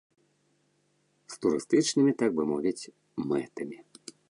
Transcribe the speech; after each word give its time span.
З 1.33 1.37
турыстычнымі, 1.43 2.11
так 2.23 2.29
бы 2.41 2.49
мовіць, 2.55 2.89
мэтамі. 3.33 3.77